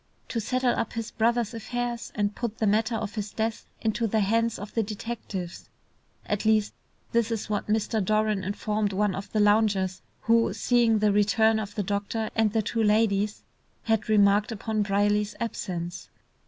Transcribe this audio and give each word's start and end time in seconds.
"To 0.29 0.39
settle 0.41 0.73
up 0.73 0.93
his 0.93 1.11
brother's 1.11 1.53
affairs, 1.53 2.11
and 2.15 2.33
put 2.33 2.57
the 2.57 2.65
matter 2.65 2.95
of 2.95 3.13
his 3.13 3.29
death 3.31 3.67
into 3.81 4.07
the 4.07 4.21
hands 4.21 4.57
of 4.57 4.73
the 4.73 4.81
detectives." 4.81 5.69
At 6.25 6.43
least 6.43 6.73
this 7.11 7.29
is 7.29 7.51
what 7.51 7.67
Mr. 7.67 8.03
Doran 8.03 8.43
informed 8.43 8.93
one 8.93 9.13
of 9.13 9.31
the 9.31 9.39
loungers 9.39 10.01
who, 10.21 10.53
seeing 10.53 10.97
the 10.97 11.11
return 11.11 11.59
of 11.59 11.75
the 11.75 11.83
doctor 11.83 12.31
and 12.35 12.51
the 12.51 12.63
two 12.63 12.81
ladies, 12.81 13.43
had 13.83 14.09
remarked 14.09 14.51
upon 14.51 14.81
Brierly's 14.81 15.35
absence. 15.39 16.09